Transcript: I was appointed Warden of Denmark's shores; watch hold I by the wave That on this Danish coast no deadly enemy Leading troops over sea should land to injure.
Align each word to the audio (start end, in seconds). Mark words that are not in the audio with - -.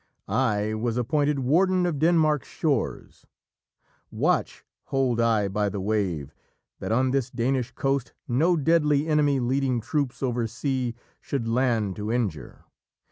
I 0.33 0.73
was 0.73 0.97
appointed 0.97 1.37
Warden 1.37 1.85
of 1.85 1.99
Denmark's 1.99 2.47
shores; 2.47 3.27
watch 4.09 4.65
hold 4.85 5.21
I 5.21 5.47
by 5.47 5.69
the 5.69 5.79
wave 5.79 6.33
That 6.79 6.91
on 6.91 7.11
this 7.11 7.29
Danish 7.29 7.69
coast 7.73 8.11
no 8.27 8.57
deadly 8.57 9.05
enemy 9.07 9.39
Leading 9.39 9.79
troops 9.79 10.23
over 10.23 10.47
sea 10.47 10.95
should 11.21 11.47
land 11.47 11.95
to 11.97 12.11
injure. 12.11 12.65